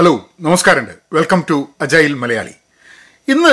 Hello 0.00 0.12
നമസ്കാരമുണ്ട്. 0.44 0.92
Welcome 1.16 1.40
to 1.48 1.56
agile 1.84 2.12
Malayali 2.20 2.52
ഇന്ന് 3.32 3.50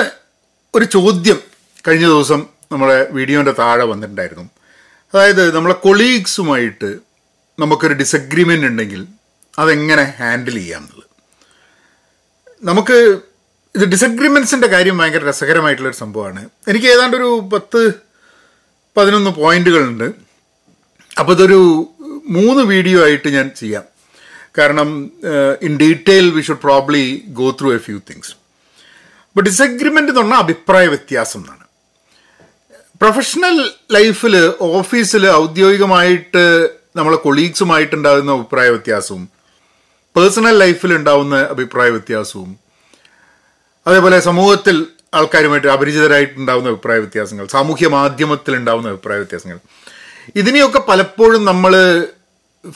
ഒരു 0.76 0.84
ചോദ്യം 0.94 1.38
കഴിഞ്ഞ 1.86 2.06
ദിവസം 2.12 2.40
നമ്മുടെ 2.72 2.94
വീഡിയോന്റെ 3.16 3.52
താഴെ 3.58 3.84
വന്നിട്ടുണ്ടായിരുന്നു. 3.90 4.44
അതായത് 5.14 5.42
നമ്മളെ 5.56 5.74
കൊളീഗ്സുമായിട്ട് 5.82 6.90
നമുക്കൊരു 7.62 7.96
ഡിസഗ്രിമെന്റ് 8.00 8.68
ഉണ്ടെങ്കിൽ 8.70 9.02
അതെങ്ങനെ 9.58 10.04
ഹാൻഡിൽ 10.20 10.56
ചെയ്യാമെന്നുള്ളത് 10.60 11.10
നമുക്ക് 12.70 12.96
ഇത് 13.74 13.84
ഡിസഗ്രിമെൻസിന്റെ 13.94 14.70
കാര്യം 14.76 14.98
ഭയങ്കര 15.02 15.28
രസകരമായിട്ടുള്ളൊരു 15.30 16.00
സംഭവമാണ്. 16.04 16.44
എനിക്ക് 16.72 16.90
ഏതാണ്ട് 16.94 17.18
ഒരു 17.20 17.30
പത്ത് 17.52 17.82
പതിനൊന്ന് 18.96 19.34
പോയിന്റുകളുണ്ട് 19.42 20.08
അപ്പോൾ 21.20 21.32
ഇതൊരു 21.38 21.60
മൂന്ന് 22.38 22.64
വീഡിയോ 22.74 23.04
ആയിട്ട് 23.08 23.28
ഞാൻ 23.38 23.48
ചെയ്യാം. 23.62 23.86
കാരണം 24.58 24.88
in 25.66 25.72
detail 25.84 26.26
we 26.36 26.42
should 26.48 26.62
probably 26.66 27.04
go 27.40 27.48
through 27.60 27.70
a 27.76 27.80
few 27.86 27.96
things 28.10 28.32
അപ്പോൾ 29.28 29.44
ഡിസഗ്രിമെന്റ് 29.48 30.10
എന്ന് 30.10 30.20
പറഞ്ഞാൽ 30.20 30.40
അഭിപ്രായ 30.44 30.86
വ്യത്യാസം 30.86 31.40
എന്നാണ്. 31.40 31.64
പ്രൊഫഷണൽ 33.00 33.56
ലൈഫിൽ 33.96 34.34
ഓഫീസിൽ 34.60 35.24
ഔദ്യോഗികമായിട്ട് 35.42 36.44
നമ്മളെ 36.96 37.16
കൊളീഗ്സുമായിട്ടുണ്ടാകുന്ന 37.16 38.30
അഭിപ്രായ 38.38 38.68
വ്യത്യാസവും 38.76 39.24
പേഴ്സണൽ 40.16 40.54
ലൈഫിൽ 40.58 40.92
ഉണ്ടാകുന്ന 40.94 41.36
അഭിപ്രായ 41.54 41.88
വ്യത്യാസവും 41.96 42.50
അതേപോലെ 43.86 44.16
സമൂഹത്തിൽ 44.20 44.76
ആൾക്കാരുമായിട്ട് 45.14 45.68
അപരിചിതരായിട്ടുണ്ടാവുന്ന 45.68 46.68
അഭിപ്രായ 46.68 46.98
വ്യത്യാസങ്ങൾ 46.98 47.46
സാമൂഹ്യ 47.46 47.88
മാധ്യമത്തിൽ 47.88 48.56
ഉണ്ടാകുന്ന 48.56 48.88
അഭിപ്രായ 48.88 49.18
വ്യത്യാസങ്ങൾ. 49.18 49.58
ഇതിനെയൊക്കെ 50.36 50.80
പലപ്പോഴും 50.88 51.44
നമ്മൾ 51.44 51.72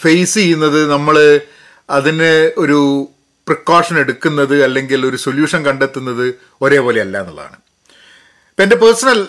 ഫേസ് 0.03 0.35
ചെയ്യുന്നത് 0.35 0.79
നമ്മൾ 0.93 1.17
അതിന് 1.93 2.51
ഒരു 2.63 3.09
പ്രിക്കോഷൻ 3.49 3.99
എടുക്കുന്നത് 3.99 4.65
അല്ലെങ്കിൽ 4.65 5.07
ഒരു 5.07 5.17
സൊല്യൂഷൻ 5.17 5.65
കണ്ടെത്തുന്നത് 5.65 6.35
ഒരേപോലെ 6.63 7.01
അല്ല 7.01 7.21
എന്നുള്ളതാണ്. 7.21 7.57
ഇപ്പം 8.51 8.63
എന്റെ 8.63 8.77
പേഴ്സണൽ 8.77 9.21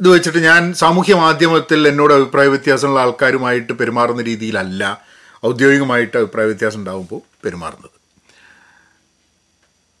ഇത് 0.00 0.08
വെച്ചിട്ട് 0.08 0.38
ഞാൻ 0.38 0.74
സാമൂഹ്യ 0.74 1.14
മാധ്യമത്തിൽ 1.14 1.88
എന്നോട് 1.88 2.14
അഭിപ്രായ 2.14 2.46
വ്യത്യാസമുള്ള 2.46 3.00
ആൾക്കാരുമായിട്ട് 3.00 3.72
പെരുമാറുന്ന 3.72 4.22
രീതിയിലല്ല 4.22 5.00
ഔദ്യോഗികമായിട്ട് 5.46 6.16
അഭിപ്രായ 6.16 6.46
വ്യത്യാസം 6.46 6.78
ഉണ്ടാകുമ്പോൾ 6.78 7.20
പെരുമാറുന്നത്. 7.44 7.96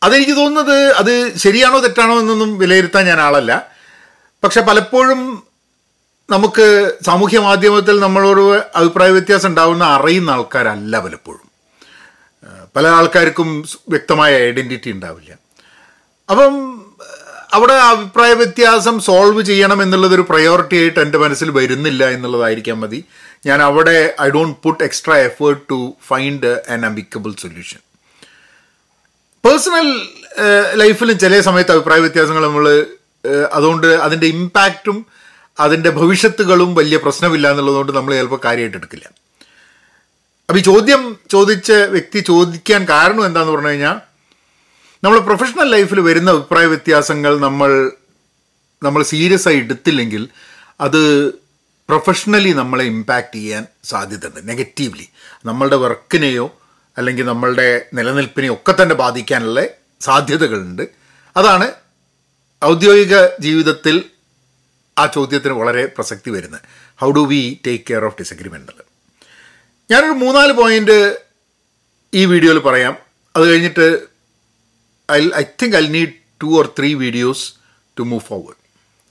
അതെനിക്ക് 0.02 0.32
തോന്നുന്നത് 0.32 0.78
അത് 1.00 1.36
ശരിയാണോ 1.36 1.78
തെറ്റാണോ 1.80 2.20
എന്നൊന്നും 2.20 2.58
വിലയിരുത്താൻ 2.58 3.06
ഞാൻ 3.06 3.20
ആളല്ല. 3.20 3.52
പക്ഷെ 4.44 4.60
പലപ്പോഴും 4.60 5.20
നമുക്ക് 6.30 6.66
സാമൂഹ്യ 7.06 7.38
മാധ്യമത്തിൽ 7.38 8.00
നമ്മളോട് 8.00 8.40
അഭിപ്രായ 8.76 9.10
വ്യത്യാസം 9.10 9.48
ഉണ്ടാവുന്ന 9.48 9.84
അറിയുന്ന 9.84 10.30
ആൾക്കാരല്ല 10.30 11.00
പലപ്പോഴും. 11.04 11.47
പല 12.76 12.86
ആൾക്കാർക്കും 12.86 13.48
വ്യക്തമായ 13.88 14.32
ഐഡന്റിറ്റി 14.48 14.90
ഉണ്ടാവില്ല. 14.90 15.30
അപ്പം 16.30 16.54
അവിടെ 17.52 17.72
അഭിപ്രായ 17.72 18.32
വ്യത്യാസം 18.32 19.00
സോൾവ് 19.00 19.42
ചെയ്യണം 19.42 19.82
എന്നുള്ളതൊരു 19.82 20.24
പ്രയോറിറ്റി 20.30 20.76
ആയിട്ട് 20.76 21.00
എന്റെ 21.00 21.18
മനസ്സിൽ 21.18 21.50
വരുന്നില്ല 21.50 22.08
എന്നുള്ളതായിരിക്കാം 22.10 22.80
മതി. 22.80 23.04
ഞാൻ 23.46 23.62
അവിടെ 23.62 24.14
I 24.22 24.28
don't 24.30 24.56
put 24.64 24.84
extra 24.84 25.16
effort 25.16 25.62
to 25.70 25.78
find 26.06 26.50
an 26.70 26.86
amicable 26.86 27.32
solution 27.44 27.80
personal 29.44 29.88
ലൈഫിലും 30.74 31.18
ചില 31.18 31.40
സമയത്ത് 31.40 31.72
അഭിപ്രായ 31.72 32.00
വ്യത്യാസങ്ങൾ 32.00 32.44
നമ്മൾ 32.46 32.86
അതുകൊണ്ട് 33.52 33.86
അതിന്റെ 33.86 34.26
ഇമ്പാക്റ്റും 34.26 35.06
അതിന്റെ 35.60 35.90
ഭവിഷ്യത്തുകളും 35.90 36.74
വലിയ 36.74 36.96
പ്രശ്നമില്ല 36.96 37.50
എന്നുള്ളതുകൊണ്ട് 37.50 37.92
നമ്മൾ 37.92 38.12
ചിലപ്പോൾ 38.14 38.40
കാര്യമായിട്ട് 38.44 38.76
എടുക്കില്ല. 38.76 39.06
അപ്പോൾ 40.48 40.58
ഈ 40.58 40.62
ചോദ്യം 40.62 41.18
ചോദിച്ച 41.30 41.72
വ്യക്തി 41.72 42.20
ചോദിക്കാൻ 42.20 42.88
കാരണം 42.88 43.26
എന്താണെന്ന് 43.26 43.52
പറഞ്ഞു 43.52 43.68
കഴിഞ്ഞാൽ 43.68 43.96
നമ്മൾ 45.04 45.18
പ്രൊഫഷണൽ 45.18 45.70
ലൈഫിൽ 45.70 46.00
വരുന്ന 46.00 46.30
അഭിപ്രായ 46.30 46.66
വ്യത്യാസങ്ങൾ 46.66 47.38
നമ്മൾ 47.38 47.70
നമ്മൾ 48.82 49.02
സീരിയസ് 49.02 49.48
ആയി 49.48 49.56
എടുത്തില്ലെങ്കിൽ 49.56 50.28
അത് 50.80 51.00
പ്രൊഫഷണലി 51.88 52.52
നമ്മളെ 52.52 52.84
ഇമ്പാക്റ്റ് 52.84 53.34
ചെയ്യാൻ 53.34 53.66
സാധ്യതയുണ്ട് 53.84 54.48
നെഗറ്റീവ്ലി 54.48 55.06
നമ്മളുടെ 55.44 55.76
വർക്കിനെയോ 55.76 56.46
അല്ലെങ്കിൽ 56.96 57.24
നമ്മളുടെ 57.24 57.86
നിലനിൽപ്പിനെയോ 57.94 58.54
ഒക്കെ 58.54 58.82
തന്നെ 58.82 58.94
ബാധിക്കാനുള്ള 58.94 59.60
സാധ്യതകളുണ്ട്. 60.00 60.84
അതാണ് 61.36 61.72
ഔദ്യോഗിക 62.64 63.14
ജീവിതത്തിൽ 63.40 64.10
ആ 64.96 65.06
ചോദ്യത്തിന് 65.06 65.52
വളരെ 65.52 65.86
പ്രസക്തി 65.86 66.30
വരുന്നത്. 66.30 66.62
How 66.96 67.10
do 67.10 67.20
we 67.20 67.60
take 67.66 67.84
care 67.90 68.04
of 68.04 68.16
disagreement 68.20 68.87
ഞാനൊരു 69.90 70.12
മൂന്നാൽ 70.12 70.52
പോയിന്റ് 70.52 70.96
ഈ 72.14 72.24
വീഡിയോയിൽ 72.24 72.58
പറയാം. 72.58 72.94
അത് 73.36 73.44
കഴിഞ്ഞിട്ട് 73.50 73.86
I 75.10 75.20
I 75.36 75.44
think 75.62 75.76
I 75.76 75.86
need 75.86 76.12
two 76.42 76.46
or 76.58 76.66
three 76.78 76.94
videos 76.94 77.44
to 77.98 78.02
move 78.02 78.24
forward 78.28 78.60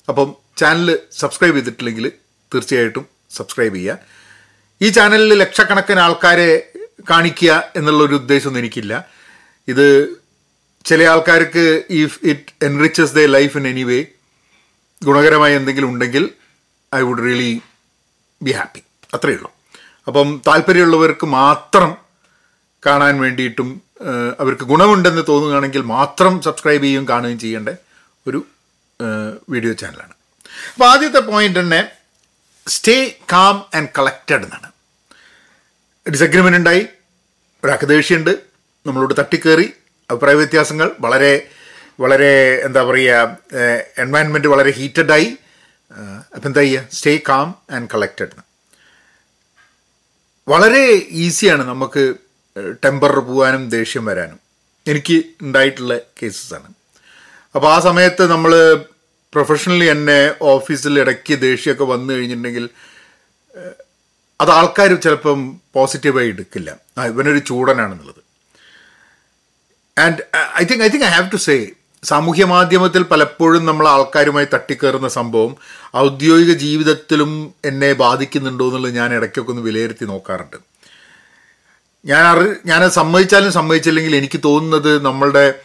അപ്പം 0.10 0.36
ചാനൽ 0.58 0.90
സബ്സ്ക്രൈബ് 1.12 1.56
ചെയ്തിട്ടില്ലെങ്കിൽ 1.56 2.06
തീർച്ചയായിട്ടും 2.54 3.06
സബ്സ്ക്രൈബ് 3.38 3.76
ചെയ്യുക 3.76 4.00
ഈ 4.82 4.90
ചാനലിൽ 4.90 5.34
ലക്ഷക്കണക്കിന് 5.34 6.00
ആൾക്കാരെ 6.00 6.50
കാണിക്കുക 7.10 7.72
എന്നുള്ളൊരു 7.76 8.16
ഉദ്ദേശമൊന്നും 8.16 8.62
എനിക്കില്ല. 8.62 8.94
ഇത് 9.68 9.88
ചില 10.86 11.04
ആൾക്കാർക്ക് 11.04 11.66
if 11.90 12.20
it 12.24 12.66
enriches 12.66 13.16
the 13.18 13.26
life 13.26 13.58
in 13.58 13.68
any 13.68 13.84
way 13.84 14.00
ഗുണകരമായി 15.04 15.56
എന്തെങ്കിലും 15.56 15.90
ഉണ്ടെങ്കിൽ 15.90 16.24
I 16.96 17.02
would 17.02 17.24
really 17.28 17.62
be 18.42 18.52
happy 18.52 18.82
അത്രയേ 19.14 19.36
ഉള്ളൂ. 19.36 19.52
അപ്പം 20.08 20.28
താല്പര്യമുള്ളവർക്ക് 20.48 21.28
മാത്രം 21.40 21.92
കാണാൻ 22.86 23.16
വേണ്ടിയിട്ടും 23.24 23.70
അവർക്ക് 24.42 24.66
ഗുണമുണ്ടെന്ന് 24.72 25.24
തോന്നുകയാണെങ്കിൽ 25.30 25.84
മാത്രം 25.96 26.34
സബ്സ്ക്രൈബ് 26.46 26.84
ചെയ്യുകയും 26.84 27.06
കാണുകയും 27.12 27.40
ചെയ്യേണ്ട 27.44 27.70
ഒരു 28.28 28.40
വീഡിയോ 29.54 29.74
ചാനലാണ്. 29.82 30.14
അപ്പോൾ 30.74 30.88
ആദ്യത്തെ 30.92 31.22
പോയിന്റ് 31.32 31.60
തന്നെ 31.60 31.82
സ്റ്റേ 32.68 32.98
കാം 33.34 33.58
ആൻഡ് 33.78 33.92
കളക്റ്റഡ് 33.98 34.44
എന്നാണ്. 34.48 34.70
ഡിസഗ്രിമെന്റ് 36.06 36.60
ഉണ്ടായി 36.62 36.84
ഒരാൾക്ക് 37.64 37.88
ദേഷ്യമുണ്ട് 37.96 38.34
നമ്മളോട് 38.88 39.14
തട്ടിക്കേറി 39.20 39.68
അഭിപ്രായ 40.10 40.36
വ്യത്യാസങ്ങൾ 40.42 40.90
വളരെ 41.06 41.32
വളരെ 42.04 42.34
എന്താ 42.66 42.82
പറയുക 42.90 43.62
എൻവയൺമെന്റ് 44.04 44.50
വളരെ 44.54 44.72
ഹീറ്റഡായി 44.80 45.30
അപ്പം 46.36 46.48
എന്താ 46.50 46.62
ചെയ്യുക? 46.66 46.84
സ്റ്റേ 46.98 47.14
കാം 47.30 47.48
ആൻഡ് 47.76 47.90
കളക്റ്റഡ് 47.94 48.36
വളരെ 50.48 50.84
ഈസിയാണ് 51.24 51.64
നമുക്ക് 51.70 52.04
ടെമ്പർ 52.86 53.20
പോകാനും 53.20 53.64
ദേഷ്യം 53.70 54.06
വരാനും. 54.06 54.40
എനിക്ക് 54.92 55.18
ഉണ്ടായിട്ടുള്ള 55.42 55.94
കേസസ് 56.20 56.54
ആണ്. 56.54 56.70
അപ്പോൾ 57.56 57.70
ആ 57.74 57.80
സമയത്ത് 57.80 58.24
നമ്മൾ 58.32 58.52
പ്രൊഫഷണലി 59.34 59.86
എന്നെ 59.86 60.20
ഓഫീസിൽ 60.42 61.00
ഇടയ്ക്ക് 61.00 61.42
ദേഷ്യമൊക്കെ 61.42 61.84
വന്നു 61.84 62.14
കഴിഞ്ഞിട്ടുണ്ടെങ്കിൽ 62.14 62.70
അത് 64.42 64.52
ആൾക്കാർ 64.52 64.94
ചിലപ്പം 65.06 65.40
പോസിറ്റീവായി 65.76 66.30
എടുക്കില്ല. 66.30 66.70
ഇവനൊരു 67.12 67.42
ചൂടനാണെന്നുള്ളത്. 67.50 68.22
And 69.98 70.22
I 70.62 70.64
think 70.72 70.84
I 70.84 70.90
think 70.94 71.06
I 71.06 71.12
have 71.18 71.32
to 71.32 71.40
say 71.48 71.56
സാമൂഹ്യ 72.04 72.46
മാധ്യമത്തിൽ 72.46 73.04
പലപ്പോഴും 73.04 73.66
നമ്മൾ 73.66 73.88
ആൾക്കാരുമായി 73.88 74.48
തട്ടിക്കയറുന്ന 74.54 75.08
സംഭവം 75.08 75.56
ഔദ്യോഗിക 75.98 76.54
ജീവിതത്തിലും 76.54 77.54
എന്നെ 77.66 77.94
ബാധിക്കുന്നുണ്ടോ 77.94 78.68
എന്നുള്ളത് 78.68 78.96
ഞാൻ 78.96 79.14
ഇടയ്ക്കൊക്കെ 79.14 79.52
ഒന്ന് 79.52 79.64
വിലയിരുത്തി 79.64 80.06
നോക്കാറുണ്ട്. 80.06 80.58
ഞാൻ 82.06 82.24
അറി 82.26 82.50
ഞാൻ 82.66 82.90
സമ്മതിച്ചാലും 82.90 83.52
സമ്മതിച്ചില്ലെങ്കിൽ 83.52 84.16
എനിക്ക് 84.16 84.40
തോന്നുന്നത് 84.46 85.06
നമ്മളുടെ 85.06 85.60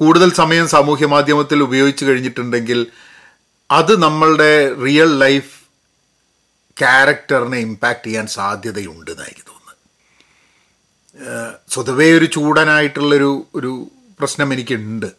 കൂടുതൽ 0.00 0.32
സമയം 0.32 0.68
സാമൂഹ്യ 0.68 1.06
മാധ്യമത്തിൽ 1.06 1.62
ഉപയോഗിച്ച് 1.62 2.04
കഴിഞ്ഞിട്ടുണ്ടെങ്കിൽ 2.04 2.86
അത് 3.70 4.02
നമ്മളുടെ 4.02 4.74
റിയൽ 4.84 5.18
ലൈഫ് 5.18 5.52
ക്യാരക്ടറിനെ 6.80 7.58
ഇമ്പാക്റ്റ് 7.58 8.06
ചെയ്യാൻ 8.06 8.26
സാധ്യതയുണ്ട് 8.26 9.10
എന്നാണ് 9.10 9.28
എനിക്ക് 9.28 9.46
തോന്നുന്നത് 9.48 9.76
സ്വതവേ 11.70 12.18
ഒരു 12.18 12.24
ചൂടനായിട്ടുള്ളൊരു 12.24 13.46
ഒരു 13.54 13.90
പ്രശ്നം 14.20 14.52
എനിക്കുണ്ട്. 14.52 15.17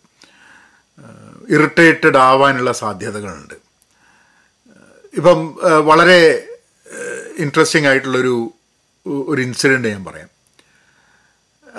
ഇറിറ്റേറ്റഡ് 1.50 2.20
ആവാനുള്ള 2.28 2.72
സാധ്യതകളുണ്ട്. 2.82 3.56
ഇപ്പം 5.18 5.40
വളരെ 5.90 6.20
ഇൻട്രസ്റ്റിംഗ് 7.44 7.88
ആയിട്ടുള്ളൊരു 7.88 8.36
ഒരു 9.32 9.40
ഇൻസിഡന്റ് 9.42 9.88
ഞാൻ 9.94 10.04
പറയാം. 10.06 10.30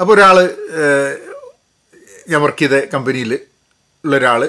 അപ്പോൾ 0.00 0.12
ഒരാൾ 0.14 0.36
ഞാൻ 2.30 2.40
വർക്ക് 2.44 2.62
ചെയ്ത 2.62 2.76
കമ്പനിയിൽ 2.94 3.32
ഉള്ള 4.04 4.14
ഒരാൾ 4.16 4.42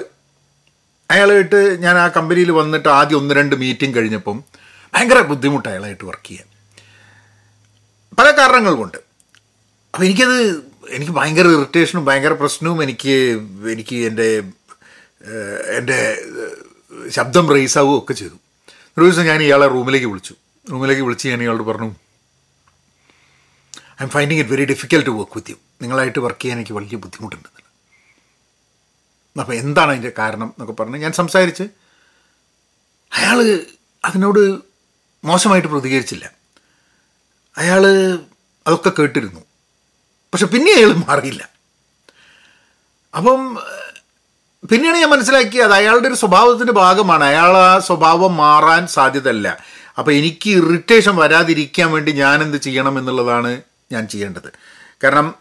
അയാളായിട്ട് 1.10 1.60
ഞാൻ 1.84 1.96
ആ 2.02 2.06
കമ്പനിയിൽ 2.16 2.50
വന്നിട്ട് 2.60 2.88
ആദ്യം 2.88 3.18
ഒന്ന് 3.18 3.32
രണ്ട് 3.38 3.54
മീറ്റിംഗ് 3.62 3.96
കഴിഞ്ഞപ്പം 3.96 4.36
ഭയങ്കര 4.94 5.20
ബുദ്ധിമുട്ട് 5.32 5.68
അയാളായിട്ട് 5.68 6.04
വർക്ക് 6.04 6.28
ചെയ്യാൻ. 6.28 6.48
പല 8.18 8.28
കാരണങ്ങൾ 8.38 8.74
കൊണ്ട്. 8.74 8.98
അപ്പോൾ 9.94 10.04
എനിക്കത് 10.08 10.38
എനിക്ക് 10.96 11.12
ഭയങ്കര 11.12 11.46
ഇറിറ്റേഷനും 11.56 12.04
ഭയങ്കര 12.08 12.34
പ്രശ്നവും 12.42 12.78
എനിക്ക് 12.82 13.14
എനിക്ക് 13.74 13.96
എന്റെ 14.08 14.28
എന്റെ 15.76 15.98
ശബ്ദം 17.10 17.54
റേസാവുകയും 17.54 17.98
ഒക്കെ 17.98 18.12
ചെയ്തു. 18.12 18.34
ഒരു 18.98 19.04
ദിവസം 19.04 19.26
ഞാൻ 19.26 19.42
ഇയാളെ 19.42 19.66
റൂമിലേക്ക് 19.66 20.06
വിളിച്ചു. 20.06 20.34
റൂമിലേക്ക് 20.70 21.02
വിളിച്ച് 21.02 21.28
ഞാൻ 21.28 21.42
ഇയാളോട് 21.42 21.62
പറഞ്ഞു 21.62 21.94
I'm 24.04 24.08
finding 24.08 24.40
it 24.40 24.50
very 24.50 24.64
difficult 24.64 25.06
to 25.06 25.10
work 25.10 25.32
with 25.36 25.50
you 25.50 25.56
നിങ്ങളായിട്ട് 25.82 26.18
വർക്ക് 26.18 26.40
ചെയ്യാൻ 26.40 26.58
എനിക്ക് 26.58 26.72
വലിയ 26.72 26.96
ബുദ്ധിമുട്ടുണ്ട്. 26.96 27.48
അപ്പോൾ 29.40 29.54
എന്താണ് 29.54 29.90
അതിന്റെ 29.90 30.12
കാരണം 30.18 30.46
എന്നൊക്കെ 30.46 30.82
പറഞ്ഞ് 30.82 30.96
ഞാൻ 30.96 31.12
സംസാരിച്ച് 31.12 31.62
അയാൾ 33.12 33.66
അതിനോട് 34.04 34.58
മോശമായിട്ട് 35.24 35.68
പ്രതികരിച്ചില്ല. 35.68 36.32
അയാൾ 37.58 37.86
അതൊക്കെ 38.66 38.90
കേട്ടിരുന്നു. 38.90 39.40
പക്ഷെ 40.32 40.46
പിന്നെ 40.46 40.72
അയാൾ 40.72 40.92
മാറിയില്ല. 40.92 41.48
അപ്പം 43.14 43.58
പിന്നെയാണ് 44.70 44.98
ഞാൻ 44.98 45.10
മനസ്സിലാക്കിയത് 45.10 45.72
അയാളുടെ 45.72 46.08
ഒരു 46.08 46.14
സ്വഭാവത്തിന്റെ 46.14 46.72
ഭാഗമാണ്. 46.72 47.24
അയാൾ 47.24 47.56
ആ 47.56 47.78
സ്വഭാവം 47.78 48.36
മാറാൻ 48.36 48.86
സാധ്യതയല്ല. 48.86 49.58
അപ്പോൾ 49.98 50.12
എനിക്ക് 50.12 50.50
ഇറിറ്റേഷൻ 50.50 51.16
വരാതിരിക്കാൻ 51.16 51.92
വേണ്ടി 51.92 52.12
ഞാൻ 52.12 52.42
എന്ത് 52.42 52.56
ചെയ്യണം 52.56 52.98
എന്നുള്ളതാണ് 52.98 53.62
ഞാൻ 53.92 54.08
ചെയ്യേണ്ടത്. 54.08 54.52
കാരണം 55.04 55.34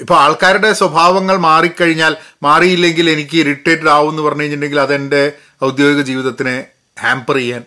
ഇപ്പോൾ 0.00 0.18
ആൾക്കാരുടെ 0.18 0.72
സ്വഭാവങ്ങൾ 0.72 1.36
മാറിക്കഴിഞ്ഞാൽ 1.36 2.16
മാറിയില്ലെങ്കിൽ 2.42 3.10
എനിക്ക് 3.10 3.36
ഇറിറ്റേറ്റഡ് 3.36 3.88
ആവും 3.88 4.10
എന്ന് 4.10 4.22
പറഞ്ഞു 4.22 4.42
കഴിഞ്ഞിട്ടുണ്ടെങ്കിൽ 4.42 4.80
അതെന്റെ 4.80 5.32
ഔദ്യോഗിക 5.64 6.00
ജീവിതത്തിനെ 6.00 6.66
ഹാമ്പർ 7.00 7.36
ചെയ്യാൻ 7.36 7.64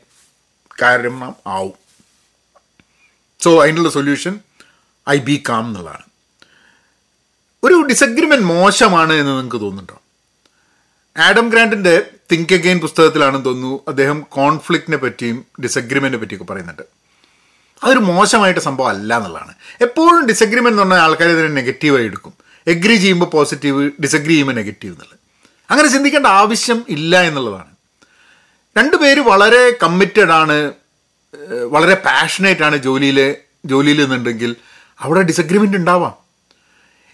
കാരണം 0.81 1.35
ആവും. 1.47 1.73
സോ 3.41 3.63
അതിനുള്ള 3.63 3.89
സൊല്യൂഷൻ 3.89 4.39
ഐ 5.09 5.17
ബി 5.17 5.43
കാം 5.49 5.67
എന്നുള്ളതാണ്. 5.67 6.03
ഒരു 7.63 7.73
ഡിസഗ്രിമെന്റ് 7.89 8.45
മോശമാണ് 8.45 9.13
എന്ന് 9.13 9.31
നിങ്ങൾക്ക് 9.31 9.55
തോന്നുന്നുണ്ടോ? 9.55 10.02
ആഡം 11.17 11.49
ഗ്രാൻഡിന്റെ 11.49 12.05
തിങ്ക് 12.31 12.53
അഗെയിൻ 12.53 12.79
പുസ്തകത്തിലാണെന്ന് 12.79 13.45
തോന്നുന്നു. 13.45 13.79
അദ്ദേഹം 13.87 14.25
കോൺഫ്ലിക്റ്റിനെ 14.29 14.97
പറ്റിയും 14.97 15.45
ഡിസഗ്രിമെന്റിനെ 15.63 16.21
പറ്റിയൊക്കെ 16.21 16.45
പറയുന്നുണ്ട്. 16.45 16.81
അതൊരു 17.83 17.99
മോശമായിട്ട് 17.99 18.59
സംഭവം 18.59 18.89
അല്ല 18.89 19.17
എന്നുള്ളതാണ്. 19.17 19.53
എപ്പോഴും 19.81 20.27
ഡിസഗ്രിമെന്റ് 20.27 20.69
എന്ന് 20.69 20.81
പറഞ്ഞാൽ 20.81 20.97
ആൾക്കാർ 20.97 21.29
ഇതിനെ 21.29 21.47
നെഗറ്റീവായി 21.47 22.05
എടുക്കും. 22.05 22.33
എഗ്രി 22.67 22.95
ചെയ്യുമ്പോൾ 22.95 23.25
പോസിറ്റീവ് 23.25 23.91
ഡിസഗ്രി 24.01 24.27
ചെയ്യുമ്പോൾ 24.27 24.53
നെഗറ്റീവ് 24.53 24.93
എന്നുള്ളത്. 24.93 25.19
അങ്ങനെ 25.71 25.89
ചിന്തിക്കേണ്ട 25.89 26.27
ആവശ്യം 26.27 26.85
ഇല്ല 26.89 27.21
എന്നുള്ളതാണ്. 27.21 27.71
രണ്ടുപേര് 28.77 29.19
വളരെ 29.19 29.77
കമ്മിറ്റഡ് 29.83 30.31
ആണ് 30.31 30.71
വളരെ 31.69 31.95
പാഷനേറ്റ് 31.95 32.61
ആണ് 32.61 32.77
ജോലിയിൽ 32.77 33.35
ജോലിയിൽ 33.65 34.01
നിന്നുണ്ടെങ്കിൽ 34.01 34.55
അവിടെ 34.99 35.21
ഡിസഗ്രിമെന്റ് 35.21 35.77
ഉണ്ടാവാം. 35.77 36.22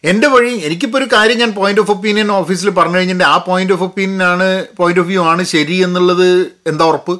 എന്റെ 0.03 0.27
വഴി 0.33 0.51
എനിക്കിപ്പോൾ 0.67 0.97
ഒരു 0.99 1.07
കാര്യം 1.13 1.37
ഞാൻ 1.43 1.51
പോയിന്റ് 1.59 1.81
ഓഫ് 1.83 1.91
ഒപ്പീനിയൻ 1.95 2.29
ഓഫീസിൽ 2.39 2.69
പറഞ്ഞു 2.79 2.97
കഴിഞ്ഞിട്ടുണ്ടെങ്കിൽ 2.99 3.35
ആ 3.35 3.45
പോയിന്റ് 3.47 3.73
ഓഫ് 3.75 3.83
ഒപ്പീനിയൻ 3.87 4.21
ആണ് 4.31 4.47
പോയിന്റ് 4.77 5.01
ഓഫ് 5.01 5.09
വ്യൂ 5.11 5.23
ആണ് 5.31 5.43
ശരി 5.53 5.77
എന്നുള്ളത് 5.87 6.29
എന്താ 6.71 6.85
ഉറപ്പ്? 6.91 7.15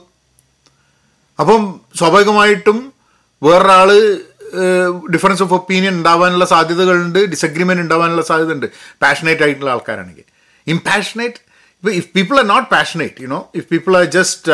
അപ്പം 1.40 1.62
സ്വാഭാവികമായിട്ടും 2.00 2.80
വേറൊരാൾ 3.42 3.90
ഡിഫറൻസ് 5.16 5.44
ഓഫ് 5.46 5.54
ഒപ്പീനിയൻ 5.58 5.94
ഉണ്ടാവാനുള്ള 6.00 6.46
സാധ്യതകളുണ്ട് 6.54 7.20
ഡിസഗ്രിമെന്റ് 7.34 7.84
ഉണ്ടാവാനുള്ള 7.86 8.24
സാധ്യത 8.30 8.52
ഉണ്ട് 8.58 8.68
പാഷനേറ്റ് 9.04 9.44
ആയിട്ടുള്ള 9.46 9.72
ആൾക്കാരാണെങ്കിൽ. 9.76 10.26
ഇംപാഷനേറ്റ് 10.68 11.40
ഇപ്പോൾ 11.80 11.94
if 12.00 12.10
people 12.16 12.38
are 12.42 12.46
not 12.54 12.68
passionate 12.74 13.22
you know 13.26 13.38
if 13.60 13.68
people 13.74 13.94
are 14.00 14.06
just 14.16 14.52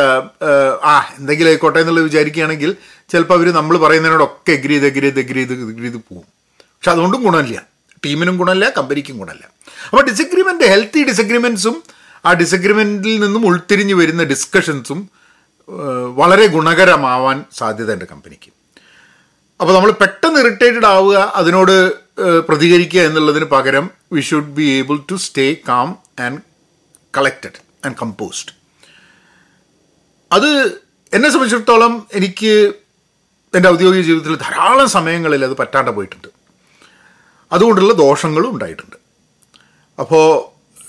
ആ 0.92 0.96
എന്തെങ്കിലും 1.20 1.50
ആയിക്കോട്ടെ 1.52 1.80
എന്നുള്ളത് 1.84 2.06
വിചാരിക്കുകയാണെങ്കിൽ 2.10 2.72
ചിലപ്പോൾ 3.12 3.38
അവർ 3.40 3.48
നമ്മൾ 3.60 3.76
പറയുന്നതിനോടൊക്കെ 3.86 4.54
എഗ്രി 4.58 4.76
ചെയ്ത് 4.76 4.88
എഗ്രി 4.92 5.08
ചെയ്ത് 5.08 5.22
എഗ്രി 5.24 5.42
ചെയ്ത് 5.44 5.64
എഗ്രി 5.72 5.88
ചെയ്ത് 5.88 6.02
പോകും 6.10 6.28
പക്ഷെ 6.76 6.92
അതുകൊണ്ടും 6.94 7.22
ഗുണമില്ല. 7.28 7.58
ടീമിനും 8.06 8.36
ഗുണമല്ല 8.42 8.66
കമ്പനിക്കും 8.78 9.16
ഗുണമല്ല. 9.22 9.44
അപ്പോൾ 9.90 10.04
ഡിസഗ്രിമെന്റ് 10.10 10.66
ഹെൽത്തി 10.74 11.02
ഡിസഗ്രിമെൻസും 11.10 11.76
ആ 12.26 12.32
ഡിസഗ്രിമെന്റിൽ 12.42 13.16
നിന്നും 13.24 13.44
ഉൾത്തിരിഞ്ഞ് 13.50 13.96
വരുന്ന 14.02 14.24
ഡിസ്കഷൻസും 14.34 15.00
വളരെ 16.20 16.46
ഗുണകരമാവാൻ 16.56 17.38
സാധ്യതയുണ്ട് 17.60 18.06
കമ്പനിക്ക്. 18.06 18.50
അപ്പോൾ 19.60 19.74
നമ്മൾ 19.76 19.92
പെട്ടെന്ന് 20.02 20.40
ഇറിറ്റേറ്റഡ് 20.44 20.88
ആവുക 20.94 21.18
അതിനോട് 21.40 21.76
പ്രതികരിക്കുക 22.50 23.02
എന്നുള്ളതിന് 23.02 23.46
പകരം 23.54 23.86
we 24.16 24.22
should 24.30 24.54
be 24.58 24.66
able 24.80 24.98
to 25.12 25.16
stay 25.26 25.46
calm 25.70 25.90
and 26.26 26.40
collected 27.18 27.60
and 27.86 27.98
composed 28.02 28.54
അത് 30.32 30.50
എന്നെ 31.16 31.30
സംബന്ധിച്ചിടത്തോളം 31.30 31.94
എനിക്ക് 32.20 32.54
എന്റെ 33.54 33.70
ഔദ്യോഗിക 33.70 34.04
ജീവിതത്തിൽ 34.10 34.36
ധാരാളം 34.46 34.88
സമയങ്ങളിൽ 34.90 35.42
അത് 35.48 35.56
പറ്റാണ്ട് 35.60 35.92
പോയിട്ടുണ്ട്. 35.92 36.30
അതുകൊണ്ടുള്ള 37.52 37.94
ദോഷങ്ങളും 37.94 38.54
ഉണ്ടായിട്ടുണ്ട്. 38.54 38.96
അപ്പോൾ 40.00 40.26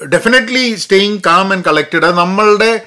definitely 0.04 0.74
staying 0.74 1.20
calm 1.26 1.52
and 1.52 1.64
collected 1.64 2.04
അത് 2.04 2.18
നമ്മളുടെ 2.18 2.86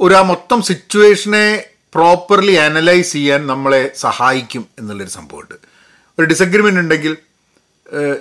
ഒരു 0.00 0.14
ആ 0.14 0.22
മൊത്തം 0.22 0.62
സിറ്റുവേഷനെ 0.62 1.64
പ്രോപ്പർലി 1.94 2.52
അനലൈസ് 2.52 3.12
ചെയ്യാൻ 3.12 3.46
നമ്മളെ 3.46 3.90
സഹായിക്കും 3.96 4.66
എന്നുള്ളൊരു 4.78 5.10
സംഭവമുണ്ട്. 5.10 5.54
ഒരു 6.18 6.26
ഡിസഗ്രിമെന്റ് 6.26 6.80
ഉണ്ടെങ്കിൽ 6.80 7.16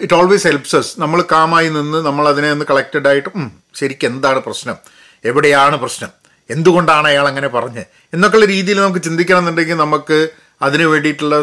ഇറ്റ് 0.01 0.13
ഓൾവേസ് 0.13 0.47
ഹെൽപ്സ് 0.47 0.75
എസ് 0.75 1.01
നമ്മൾ 1.01 1.23
കാമായി 1.31 1.69
നിന്ന് 1.69 2.05
നമ്മൾ 2.05 2.27
അതിനെ 2.27 2.51
ഒന്ന് 2.51 2.65
കളക്റ്റഡ് 2.69 3.07
ആയിട്ട് 3.07 3.29
ശരിക്കും 3.75 4.07
എന്താണ് 4.07 4.39
പ്രശ്നം? 4.39 4.77
എവിടെയാണ് 5.25 5.75
പ്രശ്നം? 5.75 6.09
എന്തുകൊണ്ടാണ് 6.49 7.07
അയാൾ 7.07 7.27
അങ്ങനെ 7.27 7.47
പറഞ്ഞ്? 7.47 7.83
എന്നൊക്കെയുള്ള 8.13 8.45
രീതിയിൽ 8.45 8.79
നമുക്ക് 8.81 9.03
ചിന്തിക്കണം 9.03 9.39
എന്നുണ്ടെങ്കിൽ 9.39 9.77
നമുക്ക് 9.77 10.27
അതിന് 10.61 10.83
വേണ്ടിയിട്ടുള്ള 10.83 11.41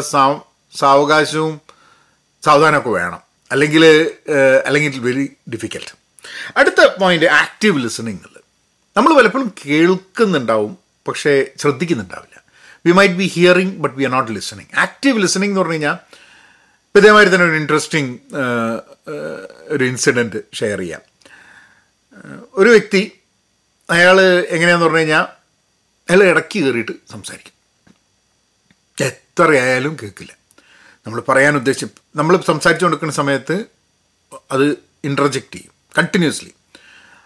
സാവകാശവും 0.79 1.61
സാവധാനമൊക്കെ 2.45 2.89
വേണം. 2.89 3.30
അല്ലെങ്കിൽ 3.51 3.83
അല്ലെങ്കിൽ 4.65 4.89
ഇറ്റ് 4.89 5.03
വെരി 5.05 5.25
ഡിഫിക്കൽട്ട് 5.51 5.93
അടുത്ത 6.57 6.81
പോയിന്റ് 7.01 7.25
ആക്റ്റീവ് 7.25 7.83
ലിസണിങ് 7.83 8.19
നമ്മൾ 8.97 9.17
പലപ്പോഴും 9.17 9.53
കേൾക്കുന്നുണ്ടാവും 9.65 10.77
പക്ഷേ 11.07 11.45
ശ്രദ്ധിക്കുന്നുണ്ടാവില്ല. 11.57 12.43
We 12.85 12.91
might 12.91 13.13
be 13.13 13.23
hearing 13.23 13.77
but 13.77 13.95
we 13.95 14.03
are 14.03 14.11
not 14.11 14.31
listening 14.31 14.79
active 14.79 15.19
listening 15.21 15.51
എന്ന് 15.51 15.61
പറഞ്ഞു 15.61 15.73
കഴിഞ്ഞാൽ 15.73 15.97
ഇപ്പം 16.87 16.99
ഇതേമാതിരി 16.99 17.35
തന്നെ 17.35 17.45
ഒരു 17.45 17.55
ഇൻട്രസ്റ്റിംഗ് 17.55 18.19
ഒരു 19.67 19.83
ഇൻസിഡന്റ് 19.83 20.39
ഷെയർ 20.53 20.79
ചെയ്യാം. 20.79 21.01
ഒരു 22.53 22.69
വ്യക്തി 22.69 23.11
അയാൾ 23.89 24.21
എങ്ങനെയാന്ന് 24.21 24.85
പറഞ്ഞു 24.85 24.99
കഴിഞ്ഞാൽ 24.99 25.25
അയാൾ 26.09 26.23
ഇടയ്ക്ക് 26.23 26.59
കയറിയിട്ട് 26.59 26.91
സംസാരിക്കും. 27.11 27.55
എത്രയായാലും 29.07 29.97
കേൾക്കില്ല. 30.03 30.40
നമ്മൾ 31.05 31.19
പറയാൻ 31.29 31.53
ഉദ്ദേശിച്ച 31.55 31.85
നമ്മൾ 32.15 32.33
സംസാരിച്ചു 32.51 32.85
കൊടുക്കുന്ന 32.85 33.13
സമയത്ത് 33.13 33.55
അത് 34.51 34.65
ഇൻട്രജക്റ്റ് 35.09 35.57
ചെയ്യും 35.57 35.73
കണ്ടിന്യൂസ്ലി 35.97 36.51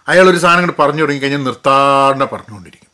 അയാളൊരു 0.08 0.40
സാധനം 0.44 0.64
കൂടെ 0.64 0.76
പറഞ്ഞു 0.82 1.02
തുടങ്ങിക്കഴിഞ്ഞാൽ 1.02 1.42
നിർത്താണ്ട് 1.44 2.24
പറഞ്ഞുകൊണ്ടിരിക്കും. 2.24 2.90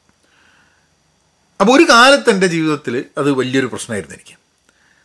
അപ്പോൾ 1.61 1.73
ഒരു 1.77 1.85
കാലത്ത് 1.91 2.31
എന്റെ 2.31 2.47
ജീവിതത്തിൽ 2.47 2.95
അത് 3.19 3.29
വലിയൊരു 3.33 3.67
പ്രശ്നമായിരുന്നു 3.67 4.17
എനിക്ക്. 4.17 4.37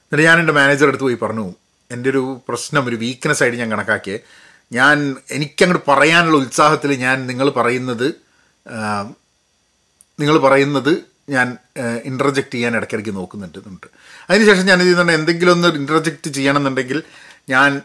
എന്നിട്ട് 0.06 0.28
ഞാൻ 0.30 0.40
എന്റെ 0.40 0.54
മാനേജർ 0.54 0.88
അടുത്ത് 0.88 1.04
പോയി 1.04 1.18
പറഞ്ഞു 1.24 1.46
എന്റെ 1.92 2.10
ഒരു 2.10 2.42
പ്രശ്നം 2.48 2.84
ഒരു 2.86 2.96
വീക്ക്നെസ് 2.96 3.44
ആയിട്ട് 3.44 3.60
ഞാൻ 3.60 3.72
കണക്കാക്കിയത് 3.72 4.24
ഞാൻ 4.72 4.96
എനിക്കങ്ങോട്ട് 5.32 5.84
പറയാനുള്ള 5.92 6.38
ഉത്സാഹത്തിൽ 6.38 6.92
ഞാൻ 7.06 7.28
നിങ്ങൾ 7.28 7.50
പറയുന്നത് 7.50 8.08
നിങ്ങൾ 10.20 10.38
പറയുന്നത് 10.40 10.94
ഞാൻ 11.36 11.48
ഇന്റർജക്റ്റ് 12.10 12.56
ചെയ്യാൻ 12.56 12.74
ഇടയ്ക്കിടയ്ക്ക് 12.78 13.14
നോക്കുന്നുണ്ട് 13.20 13.58
എന്നുണ്ട് 13.60 13.88
അതിനുശേഷം 14.30 14.66
ഞാൻ 14.70 14.78
ചെയ്യുന്നുണ്ട് 14.80 15.14
എന്തെങ്കിലും 15.20 15.54
ഒന്ന് 15.56 15.70
ഇന്റർജക്റ്റ് 15.82 16.30
ചെയ്യണമെന്നുണ്ടെങ്കിൽ 16.38 17.00
ഞാൻ 17.54 17.82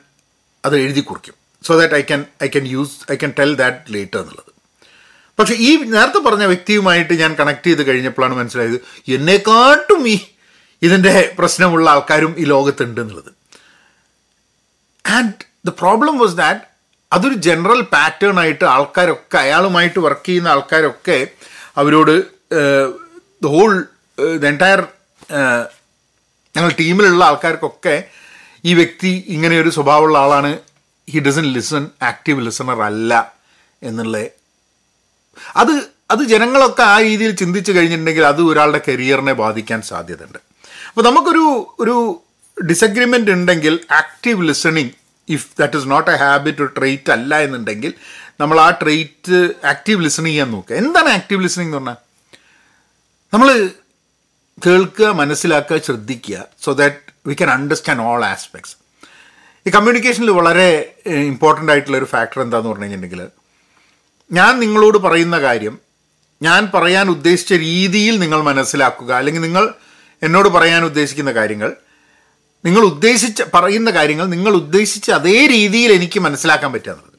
അത് 0.66 0.76
എഴുതി 0.84 1.02
കുറിക്കും. 1.08 1.36
So 1.66 1.72
that 1.80 1.96
I 2.00 2.02
can 2.10 2.20
I 2.46 2.48
can 2.54 2.66
use 2.74 2.96
I 3.12 3.16
can 3.22 3.32
tell 3.38 3.52
that 3.62 3.94
later 3.94 4.20
എന്നുള്ളത്. 4.22 4.50
പക്ഷേ 5.38 5.54
ഈ 5.68 5.70
നേരത്തെ 5.94 6.20
പറഞ്ഞ 6.26 6.44
വ്യക്തിയുമായിട്ട് 6.52 7.14
ഞാൻ 7.22 7.32
കണക്ട് 7.40 7.68
ചെയ്ത് 7.68 7.82
കഴിഞ്ഞപ്പോഴാണ് 7.88 8.34
മനസ്സിലായത് 8.40 8.78
എന്നെക്കാട്ടും 9.16 10.02
ഈ 10.14 10.16
ഇതിന്റെ 10.82 11.14
പ്രശ്നമുള്ള 11.38 11.86
ആൾക്കാരും 11.90 12.32
ഈ 12.38 12.44
ലോകത്തുണ്ട് 12.54 13.00
എന്നുള്ളത്. 13.00 13.30
And 15.16 15.34
the 15.68 15.72
problem 15.80 16.14
was 16.22 16.36
that 16.42 16.60
അതൊരു 17.12 17.36
ജനറൽ 17.46 17.80
പാറ്റേൺ 17.94 18.36
ആയിട്ട് 18.42 18.64
ആൾക്കാരൊക്കെ 18.74 19.38
അയാളുമായിട്ട് 19.38 20.00
വർക്ക് 20.06 20.26
ചെയ്യുന്ന 20.28 20.48
ആൾക്കാരൊക്കെ 20.48 21.18
അവരോട് 21.80 22.14
ദ 23.44 23.50
ഹോൾ 23.54 23.72
ദ 24.42 24.44
എന്റയർ 24.52 24.80
ഞങ്ങൾ 26.56 26.70
ടീമിലുള്ള 26.80 27.22
ആൾക്കാർക്കൊക്കെ 27.30 27.96
ഈ 28.68 28.72
വ്യക്തി 28.80 29.12
ഇങ്ങനെ 29.34 29.54
ഒരു 29.62 29.70
സ്വഭാവമുള്ള 29.76 30.16
ആളാണ്. 30.24 30.50
He 31.12 31.20
doesn't 31.26 31.46
listen 31.56 31.84
active 32.10 32.40
listener 32.46 32.80
അല്ല 32.88 33.12
എന്നുള്ള. 33.88 34.16
അത് 35.62 35.74
അത് 36.12 36.22
ജനങ്ങളൊക്കെ 36.32 36.82
ആ 36.82 36.96
രീതിയിൽ 37.06 37.32
ചിന്തിച്ചു 37.42 37.72
കഴിഞ്ഞിട്ടുണ്ടെങ്കിൽ 37.72 38.24
അത് 38.32 38.40
ഒരാളുടെ 38.42 38.80
കരിയറിനെ 38.88 39.34
ബാധിക്കാൻ 39.42 39.80
സാധ്യതയുണ്ട്. 39.82 40.38
അപ്പോൾ 40.88 41.04
നമുക്കൊരു 41.08 41.44
ഒരു 41.80 41.96
ഡിസഗ്രിമെന്റ് 42.70 43.30
ഉണ്ടെങ്കിൽ 43.30 43.74
active 44.00 44.46
listening 44.48 44.92
if 45.28 45.48
that 45.60 45.76
is 45.78 45.88
not 45.92 46.10
a 46.10 46.16
habit 46.22 46.62
ഒരു 46.64 46.72
ട്രെയ്റ്റ് 46.78 47.12
അല്ല 47.16 47.38
എന്നുണ്ടെങ്കിൽ 47.46 47.92
നമ്മൾ 48.40 48.60
ആ 48.60 48.70
ട്രെയ്റ്റ് 48.82 49.38
ആക്റ്റീവ് 49.72 50.04
ലിസണിങ് 50.06 50.32
ചെയ്യാൻ 50.32 50.50
നോക്കുക. 50.52 50.76
എന്താണ് 50.82 51.10
ആക്റ്റീവ് 51.18 51.42
ലിസണിങ് 51.46 51.68
എന്ന് 51.68 51.78
പറഞ്ഞാൽ? 51.78 51.98
നമ്മൾ 53.32 53.48
കേൾക്കുക 54.62 55.06
മനസ്സിലാക്കുക 55.20 55.78
ശ്രദ്ധിക്കുക 55.86 56.36
so 56.62 56.72
that 56.72 56.98
we 57.26 57.34
can 57.34 57.50
understand 57.50 58.04
all 58.08 58.24
aspects 58.26 58.74
ഈ 59.66 59.70
കമ്മ്യൂണിക്കേഷനിൽ 59.70 60.30
വളരെ 60.38 60.68
ഇമ്പോർട്ടന്റ് 61.26 61.72
ആയിട്ടുള്ള 61.72 61.98
ഒരു 61.98 62.08
ഫാക്ടർ 62.12 62.38
എന്താണെന്ന് 62.42 62.70
പറഞ്ഞു 62.70 62.84
കഴിഞ്ഞിട്ടുണ്ടെങ്കിൽ 62.84 63.22
ഞാൻ 64.30 64.52
നിങ്ങളോട് 64.60 64.98
പറയുന്ന 64.98 65.38
കാര്യം 65.40 65.74
ഞാൻ 66.40 66.62
പറയാൻ 66.74 67.06
ഉദ്ദേശിച്ച 67.10 67.52
രീതിയിൽ 67.64 68.14
നിങ്ങൾ 68.22 68.40
മനസ്സിലാക്കുക 68.42 69.10
അല്ലെങ്കിൽ 69.12 69.42
നിങ്ങൾ 69.42 69.64
എന്നോട് 70.22 70.48
പറയാൻ 70.48 70.84
ഉദ്ദേശിക്കുന്ന 70.84 71.32
കാര്യങ്ങൾ 71.32 71.70
നിങ്ങൾ 72.64 72.82
ഉദ്ദേശിച്ച 72.90 73.42
പറയുന്ന 73.54 73.90
കാര്യങ്ങൾ 73.90 74.26
നിങ്ങൾ 74.34 74.52
ഉദ്ദേശിച്ച 74.60 75.10
അതേ 75.10 75.38
രീതിയിൽ 75.46 75.92
എനിക്ക് 75.92 76.20
മനസ്സിലാക്കാൻ 76.20 76.72
പറ്റുക 76.72 76.92
എന്നുള്ളത്. 76.92 77.18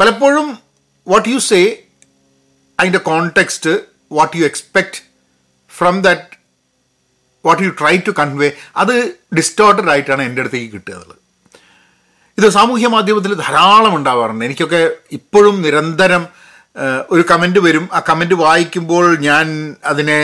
പലപ്പോഴും 0.00 0.46
വാട്ട് 1.06 1.28
യു 1.28 1.38
സേ 1.48 1.60
അതിന്റെ 2.78 3.00
context 3.08 3.72
what 4.12 4.36
you 4.36 4.44
expect 4.44 5.00
from 5.78 5.96
that 6.06 6.34
what 7.46 7.62
you 7.62 7.70
try 7.80 7.94
to 8.06 8.12
convey 8.18 8.50
അത് 8.76 8.94
ഡിസ്റ്റോർട്ടഡ് 9.36 9.90
ആയിട്ടാണ് 9.90 10.22
എന്റെ 10.22 10.42
അടുത്തേക്ക് 10.42 10.72
കിട്ടുക 10.72 11.14
ഇത് 12.38 12.46
സാമൂഹ്യ 12.48 12.86
മാധ്യമത്തിൽ 12.86 13.34
ധാരാളം 13.34 13.92
ഉണ്ടാവാറുണ്ട്. 13.96 14.44
എനിക്കൊക്കെ 14.44 14.80
ഇപ്പോഴും 15.12 15.62
നിരന്തരം 15.62 16.26
ഒരു 17.10 17.22
കമന്റ് 17.30 17.60
വരും. 17.66 17.88
ആ 17.92 18.00
കമന്റ് 18.08 18.34
വായിക്കുമ്പോൾ 18.34 19.04
ഞാൻ 19.18 19.46
അതിനെ 19.84 20.18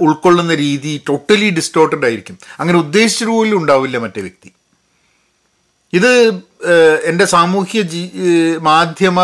ഉൾക്കൊള്ളുന്ന 0.00 0.54
രീതി 0.54 0.92
ടോട്ടലി 1.08 1.50
ഡിസ്റ്റോർട്ടഡ് 1.50 2.06
ആയിരിക്കും. 2.06 2.38
അങ്ങനെ 2.60 2.78
ഉദ്ദേശിച്ച 2.78 3.24
പോലും 3.24 3.56
ഉണ്ടാവില്ല 3.58 3.98
മറ്റേ 3.98 4.20
വ്യക്തി. 4.20 4.50
ഇത് 5.92 6.12
എന്റെ 7.04 7.24
സാമൂഹ്യ 7.24 7.82
ജീ 7.82 8.02
മാധ്യമ 8.60 9.18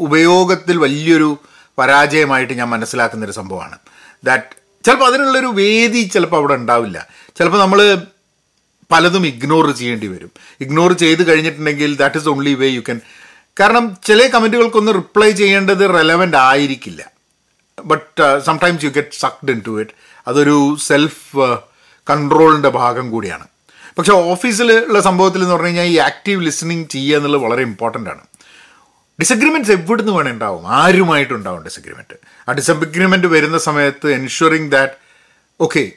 ഉപയോഗത്തിൽ 0.00 0.76
വലിയൊരു 0.76 1.30
പരാജയമായിട്ട് 1.78 2.54
ഞാൻ 2.54 2.68
മനസ്സിലാക്കുന്നൊരു 2.70 3.32
സംഭവമാണ്. 3.32 3.78
ദാറ്റ് 4.24 4.84
ചിലപ്പോൾ 4.84 5.06
അതിനുള്ളൊരു 5.06 5.46
വേദി 5.46 6.02
ചിലപ്പോൾ 6.02 6.36
അവിടെ 6.36 6.54
ഉണ്ടാവില്ല. 6.54 7.08
ചിലപ്പോൾ 7.36 7.58
നമ്മൾ 7.58 7.80
പലതും 8.92 9.26
ഇഗ്നോർ 9.26 9.70
ചെയ്യേണ്ടി 9.70 10.06
വരും. 10.06 10.30
ഇഗ്നോർ 10.60 10.92
ചെയ്ത് 10.92 11.22
കഴിഞ്ഞിട്ടുണ്ടെങ്കിൽ 11.28 11.96
that 11.96 12.16
is 12.16 12.28
only 12.28 12.54
way 12.54 12.68
you 12.68 12.80
can 12.80 13.00
കാരണം 13.60 13.96
ചില 14.04 14.26
കമന്റുകൾക്കൊന്ന് 14.26 14.94
റിപ്ലൈ 14.94 15.30
ചെയ്യേണ്ടത് 15.30 15.94
റെലവന്റ് 15.94 16.36
ആയിരിക്കില്ല. 16.36 17.10
But 17.84 18.44
sometimes 18.44 18.84
you 18.84 18.90
get 18.90 19.20
sucked 19.20 19.50
into 19.66 19.80
it 19.80 19.90
അതൊരു 20.28 20.76
സെൽഫ് 20.80 21.36
കൺട്രോളിന്റെ 22.10 22.68
ഭാഗം 22.68 23.10
കൂടിയാണ്. 23.10 23.46
പക്ഷേ 23.98 24.12
ഓഫീസിലുള്ള 24.12 25.00
സംഭവത്തിൽ 25.00 25.38
എന്ന് 25.38 25.50
പറഞ്ഞു 25.50 25.66
കഴിഞ്ഞാൽ 25.66 25.84
ഈ 25.84 25.96
ആക്റ്റീവ് 25.98 26.44
ലിസണിങ് 26.44 26.84
ചെയ്യുക 26.84 27.16
എന്നുള്ളത് 27.16 27.42
വളരെ 27.42 27.62
ഇമ്പോർട്ടന്റ് 27.62 28.10
ആണ്. 28.10 28.20
ഡിസഗ്രിമെന്റ്സ് 29.20 29.72
എവിടുന്ന് 29.72 30.12
വേണേ 30.12 30.30
ഉണ്ടാവും 30.30 30.68
ആരുമായിട്ടുണ്ടാവും 30.68 31.64
ഡിസഗ്രിമെന്റ് 31.64 32.16
ആ 32.48 32.52
ഡിസഗ്രിമെന്റ് 32.52 33.26
വരുന്ന 33.26 33.58
സമയത്ത് 33.58 34.12
എൻഷുറിങ് 34.12 34.70
ദാറ്റ് 34.70 34.92
ഓക്കെ 35.60 35.92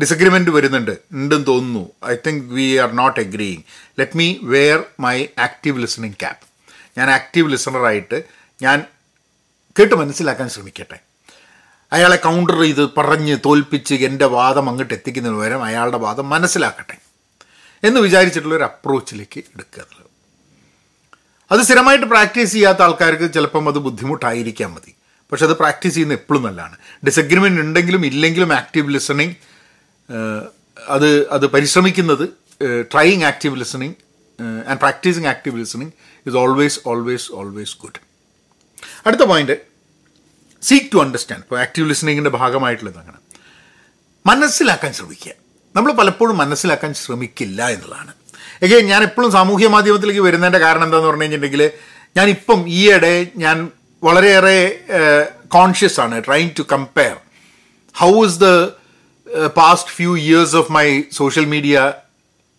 ഡിസഗ്രിമെന്റ് 0.00 0.50
വരുന്നുണ്ട്. 0.50 0.98
ഉണ്ടെന്ന് 1.12 1.46
തോന്നുന്നു. 1.46 1.92
I 2.06 2.16
think 2.26 2.54
we 2.54 2.76
are 2.76 2.92
not 2.92 3.20
agreeing 3.20 3.62
let 3.98 4.16
me 4.16 4.34
wear 4.42 4.84
my 5.00 5.26
active 5.38 5.80
listening 5.80 6.12
cap 6.12 6.46
ഞാൻ 6.98 7.10
ആക്റ്റീവ് 7.10 7.50
ലിസണറായിട്ട് 7.50 8.22
ഞാൻ 8.62 8.84
കേട്ട് 9.78 9.94
മനസ്സിലാക്കാൻ 9.94 10.48
ശ്രമിക്കട്ടെ. 10.48 10.98
അയാളെ 11.92 12.16
കൗണ്ടർ 12.16 12.60
ചെയ്ത് 12.60 12.88
പറഞ്ഞ് 12.96 13.38
തോൽപ്പിച്ച് 13.46 13.94
എന്റെ 13.94 14.24
വാദം 14.24 14.68
അങ്ങോട്ട് 14.68 14.94
എത്തിക്കുന്നതിന് 14.94 15.38
പകരം 15.38 15.64
അയാളുടെ 15.64 15.96
വാദം 15.96 16.30
മനസ്സിലാക്കട്ടെ 16.30 16.96
എന്ന് 17.86 18.00
വിചാരിച്ചിട്ടുള്ള 18.00 18.54
ഒരു 18.54 18.64
അപ്രോച്ചിലേക്ക് 18.64 19.38
എടുക്കുക 19.38 19.82
എന്നുള്ളത്. 19.82 20.11
അത് 21.52 21.60
സ്ഥിരമായിട്ട് 21.60 22.06
പ്രാക്ടീസ് 22.06 22.52
ചെയ്യാത്ത 22.52 22.82
ആൾക്കാർക്ക് 22.82 23.34
ചിലപ്പം 23.34 23.68
അത് 23.68 23.78
ബുദ്ധിമുട്ടായിരിക്കാൻ 23.86 24.70
മതി. 24.74 24.92
പക്ഷെ 25.32 25.44
അത് 25.46 25.52
പ്രാക്ടീസ് 25.52 25.94
ചെയ്യുന്ന 25.94 26.14
എപ്പോഴും 26.14 26.42
നല്ലതാണ്. 26.42 26.76
ഡിസഗ്രിമെന്റ് 27.06 27.60
ഉണ്ടെങ്കിലും 27.60 28.06
ഇല്ലെങ്കിലും 28.06 28.52
ആക്റ്റീവ് 28.54 28.94
ലിസണിങ് 28.94 29.34
അത് 30.88 31.28
അത് 31.28 31.46
പരിശ്രമിക്കുന്നത് 31.46 32.24
trying 32.92 33.24
active 33.24 33.56
listening 33.56 33.94
and 34.68 34.78
practising 34.78 35.26
active 35.26 35.58
listening 35.58 35.90
is 36.26 36.36
always 36.36 36.80
always 36.86 37.32
always 37.32 37.76
good 37.82 38.00
അടുത്ത 39.06 39.22
പോയിന്റ് 39.22 39.56
സീക്ക് 40.62 40.86
ടു 40.94 40.98
അണ്ടർസ്റ്റാൻഡ് 40.98 41.44
ഇപ്പോൾ 41.44 41.60
ആക്റ്റീവ് 41.60 41.88
ലിസണിങ്ങിന്റെ 41.88 42.30
ഭാഗമായിട്ടുള്ളത് 42.30 42.98
അങ്ങനെ. 42.98 43.18
മനസ്സിലാക്കാൻ 44.26 44.92
ശ്രമിക്കുക. 44.92 45.32
നമ്മൾ 45.76 45.92
പലപ്പോഴും 45.92 46.36
മനസ്സിലാക്കാൻ 46.38 46.94
ശ്രമിക്കില്ല 46.94 47.68
എന്നുള്ളതാണ്. 47.68 48.12
എഗെയിൻ 48.60 48.86
ഞാൻ 48.86 49.02
എപ്പോഴും 49.02 49.30
സാമൂഹ്യ 49.30 49.68
മാധ്യമത്തിലേക്ക് 49.68 50.20
വരുന്നതിന്റെ 50.20 50.58
കാരണം 50.58 50.84
എന്താണെന്ന് 50.84 51.08
പറഞ്ഞു 51.08 51.22
കഴിഞ്ഞിട്ടുണ്ടെങ്കിൽ 51.22 51.70
ഞാനിപ്പം 52.16 52.68
ഈയിടെ 52.68 53.26
ഞാൻ 53.36 53.70
വളരെയേറെ 54.04 54.58
കോൺഷ്യസ് 55.48 56.00
ആണ് 56.00 56.24
trying 56.24 56.50
to 56.58 56.62
compare 56.62 57.16
how 57.98 58.24
is 58.24 58.38
the 58.38 58.48
past 59.46 59.90
few 59.90 60.16
years 60.16 60.56
of 60.56 60.72
my 60.72 61.02
social 61.12 61.44
media 61.44 61.92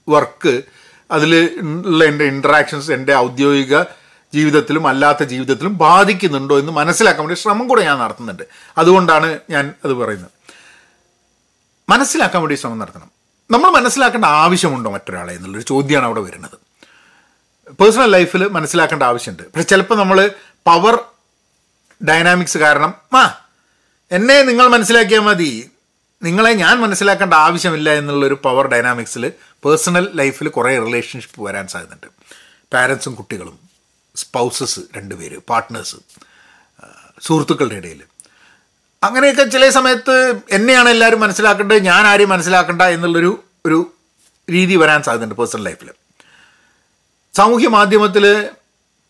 work 0.10 0.64
അതിൽ 1.12 1.60
ഉള്ള 1.86 2.06
എന്റെ 2.06 2.26
ഇൻട്രാക്ഷൻസ് 2.26 2.92
എന്റെ 2.92 3.16
ഔദ്യോഗിക 3.16 3.78
ജീവിതത്തിലും 4.34 4.88
അല്ലാത്ത 4.88 5.24
ജീവിതത്തിലും 5.24 5.78
ബാധിക്കുന്നുണ്ടോ 5.78 6.60
എന്ന് 6.60 6.72
മനസ്സിലാക്കാൻ 6.72 7.26
വേണ്ടി 7.26 7.42
ശ്രമം 7.42 7.68
കൂടെ 7.68 7.84
ഞാൻ 7.84 8.00
നടത്തുന്നുണ്ട്. 8.00 8.44
അതുകൊണ്ടാണ് 8.78 9.40
ഞാൻ 9.50 9.74
അത് 9.86 9.94
പറയുന്നത്. 9.94 10.32
മനസ്സിലാക്കാൻ 11.90 12.42
വേണ്ടി 12.42 12.56
ശ്രമം 12.56 12.80
നടത്തണം. 12.80 13.12
നമ്മൾ 13.54 13.70
മനസ്സിലാക്കേണ്ട 13.72 14.26
ആവശ്യമുണ്ടോ 14.26 14.92
മറ്റൊരാളെ 14.92 15.34
എന്നുള്ളൊരു 15.34 15.66
ചോദ്യമാണ് 15.66 16.06
അവിടെ 16.06 16.20
വരുന്നത്. 16.20 16.58
പേഴ്സണൽ 17.72 18.12
ലൈഫിൽ 18.12 18.48
മനസ്സിലാക്കേണ്ട 18.48 19.04
ആവശ്യമുണ്ട്. 19.04 19.44
പക്ഷെ 19.44 19.68
ചിലപ്പോൾ 19.70 19.98
നമ്മൾ 19.98 20.32
പവർ 20.68 20.96
ഡൈനാമിക്സ് 22.10 22.58
കാരണം 22.58 22.94
ആ 23.14 23.48
എന്നെ 24.12 24.42
നിങ്ങൾ 24.42 24.68
മനസ്സിലാക്കിയാൽ 24.68 25.22
മതി. 25.22 25.70
നിങ്ങളെ 26.24 26.54
ഞാൻ 26.54 26.82
മനസ്സിലാക്കേണ്ട 26.82 27.34
ആവശ്യമില്ല 27.34 27.90
എന്നുള്ളൊരു 27.94 28.40
പവർ 28.44 28.68
ഡൈനാമിക്സിൽ 28.68 29.32
പേഴ്സണൽ 29.66 30.12
ലൈഫിൽ 30.16 30.48
കുറേ 30.48 30.80
റിലേഷൻഷിപ്പ് 30.80 31.42
വരാൻ 31.42 31.68
സാധ്യതയുണ്ട്. 31.68 32.08
പാരൻസും 32.74 33.16
കുട്ടികളും 33.16 33.60
സ്പൗസസ് 34.16 34.80
രണ്ടുപേര് 34.98 35.38
പാർട്ട്നേഴ്സ് 35.50 35.96
സുഹൃത്തുക്കളുടെ 37.22 37.76
ഇടയിൽ 37.76 38.04
അങ്ങനെയൊക്കെ 39.04 39.44
ചില 39.46 39.70
സമയത്ത് 39.70 40.16
എന്നെയാണ് 40.52 40.90
എല്ലാവരും 40.90 41.20
മനസ്സിലാക്കേണ്ടത് 41.20 41.82
ഞാൻ 41.84 42.04
ആരെയും 42.08 42.30
മനസ്സിലാക്കണ്ട 42.30 42.82
എന്നുള്ളൊരു 42.96 43.32
ഒരു 43.66 43.80
രീതി 44.48 44.76
വരാൻ 44.76 45.04
സാധ്യതയുണ്ട് 45.04 45.36
പേഴ്സണൽ 45.36 45.64
ലൈഫിൽ 45.64 45.90
സാമൂഹ്യ 47.34 47.68
മാധ്യമത്തിൽ 47.70 48.26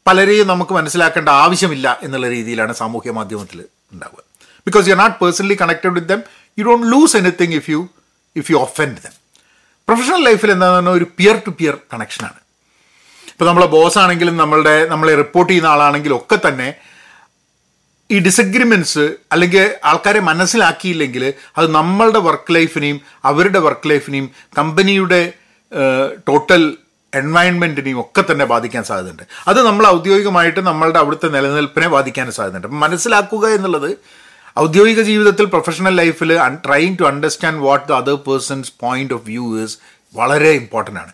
പലരെയും 0.06 0.48
നമുക്ക് 0.48 0.74
മനസ്സിലാക്കേണ്ട 0.74 1.30
ആവശ്യമില്ല 1.44 1.88
എന്നുള്ള 2.04 2.28
രീതിയിലാണ് 2.28 2.74
സാമൂഹ്യ 2.74 3.12
മാധ്യമത്തിൽ 3.12 3.60
ഉണ്ടാവുക. 3.94 4.22
Because 4.68 4.86
you 4.90 4.94
are 4.94 5.00
not 5.00 5.18
personally 5.22 5.56
connected 5.62 5.94
with 5.94 6.08
them 6.08 6.22
you 6.58 6.64
don't 6.64 6.88
lose 6.92 7.18
anything 7.18 7.56
if 7.56 7.70
you 7.70 7.80
if 8.36 8.52
you 8.52 8.58
offend 8.58 8.98
them 9.04 9.14
professional 9.88 10.24
ലൈഫിൽ 10.24 10.52
എന്താണെന്ന് 10.52 10.78
പറഞ്ഞാൽ 10.80 10.98
ഒരു 11.00 11.08
പിയർ 11.18 11.38
ടു 11.48 11.52
പിയർ 11.52 11.76
കണക്ഷനാണ് 11.94 12.40
ഇപ്പോൾ 13.28 13.46
നമ്മളെ 13.46 13.68
ബോസ് 13.68 13.98
ആണെങ്കിലും 13.98 14.38
നമ്മളുടെ 14.38 14.76
നമ്മളെ 14.86 15.16
റിപ്പോർട്ട് 15.16 15.50
ചെയ്യുന്ന 15.52 15.70
ആളാണെങ്കിലും 15.70 16.18
ഒക്കെ 16.18 16.40
തന്നെ 16.48 16.68
ഈ 18.12 18.20
ഡിസഗ്രിമെന്റ്സ് 18.20 19.14
അല്ലെങ്കിൽ 19.32 19.76
ആൾക്കാരെ 19.86 20.20
മനസ്സിലാക്കിയില്ലെങ്കിൽ 20.20 21.34
അത് 21.58 21.72
നമ്മളുടെ 21.72 22.20
വർക്ക് 22.20 22.56
ലൈഫിനെയും 22.56 23.02
അവരുടെ 23.26 23.60
വർക്ക് 23.60 23.90
ലൈഫിനെയും 23.90 24.30
കമ്പനിയുടെ 24.58 25.34
ടോട്ടൽ 26.28 26.78
എൻവയൺമെന്റിനെയും 27.16 28.00
ഒക്കെ 28.00 28.24
തന്നെ 28.32 28.46
ബാധിക്കാൻ 28.46 28.84
സാധ്യതയുണ്ട്. 28.84 29.24
അത് 29.48 29.66
നമ്മൾ 29.66 29.88
ഔദ്യോഗികമായിട്ട് 29.88 30.60
നമ്മളുടെ 30.60 31.00
അവിടുത്തെ 31.00 31.28
നിലനിൽപ്പിനെ 31.28 31.88
ബാധിക്കാൻ 31.88 32.32
സാധ്യതയുണ്ട്. 32.32 32.68
അപ്പം 32.68 32.80
മനസ്സിലാക്കുക 32.80 33.48
എന്നുള്ളത് 33.48 33.98
ഔദ്യോഗിക 34.60 35.02
ജീവിതത്തിൽ 35.02 35.46
പ്രൊഫഷണൽ 35.46 35.96
ലൈഫിൽ 35.96 36.38
trying 36.66 36.98
to 37.00 37.04
understand 37.04 37.60
what 37.60 37.88
the 37.88 37.92
other 37.92 38.16
person's 38.16 38.74
point 38.80 39.14
of 39.14 39.24
view 39.26 39.64
is 39.64 39.78
വളരെ 40.16 40.50
ഇമ്പോർട്ടന്റ് 40.50 41.00
ആണ്. 41.00 41.12